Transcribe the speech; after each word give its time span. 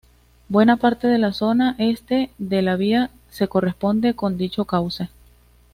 Buena 0.49 0.77
parte 0.77 1.07
de 1.07 1.19
la 1.19 1.31
zona 1.31 1.75
este 1.77 2.31
de 2.39 2.63
la 2.63 2.75
vía 2.75 3.11
se 3.29 3.47
corresponde 3.47 4.15
con 4.15 4.35
dicho 4.35 4.65
cauce. 4.65 5.09